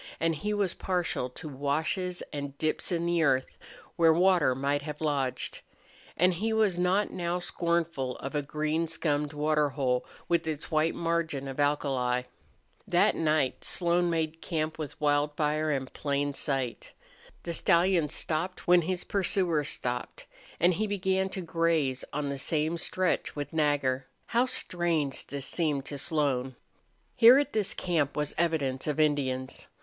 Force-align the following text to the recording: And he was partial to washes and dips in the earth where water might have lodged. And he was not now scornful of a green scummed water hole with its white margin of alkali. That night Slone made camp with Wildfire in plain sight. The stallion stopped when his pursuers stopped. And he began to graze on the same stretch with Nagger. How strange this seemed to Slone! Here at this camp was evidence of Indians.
And 0.19 0.33
he 0.33 0.51
was 0.51 0.73
partial 0.73 1.29
to 1.29 1.47
washes 1.47 2.23
and 2.33 2.57
dips 2.57 2.91
in 2.91 3.05
the 3.05 3.21
earth 3.21 3.59
where 3.97 4.11
water 4.11 4.55
might 4.55 4.81
have 4.81 4.99
lodged. 4.99 5.61
And 6.17 6.33
he 6.33 6.51
was 6.51 6.79
not 6.79 7.11
now 7.11 7.37
scornful 7.37 8.17
of 8.17 8.33
a 8.33 8.41
green 8.41 8.87
scummed 8.87 9.31
water 9.31 9.69
hole 9.69 10.03
with 10.27 10.47
its 10.47 10.71
white 10.71 10.95
margin 10.95 11.47
of 11.47 11.59
alkali. 11.59 12.23
That 12.87 13.15
night 13.15 13.63
Slone 13.63 14.09
made 14.09 14.41
camp 14.41 14.79
with 14.79 14.99
Wildfire 14.99 15.69
in 15.69 15.85
plain 15.85 16.33
sight. 16.33 16.93
The 17.43 17.53
stallion 17.53 18.09
stopped 18.09 18.65
when 18.67 18.81
his 18.81 19.03
pursuers 19.03 19.69
stopped. 19.69 20.25
And 20.59 20.73
he 20.73 20.87
began 20.87 21.29
to 21.29 21.41
graze 21.41 22.03
on 22.11 22.29
the 22.29 22.39
same 22.39 22.79
stretch 22.79 23.35
with 23.35 23.53
Nagger. 23.53 24.07
How 24.25 24.47
strange 24.47 25.27
this 25.27 25.45
seemed 25.45 25.85
to 25.85 25.99
Slone! 25.99 26.55
Here 27.15 27.37
at 27.37 27.53
this 27.53 27.75
camp 27.75 28.17
was 28.17 28.33
evidence 28.39 28.87
of 28.87 28.99
Indians. 28.99 29.67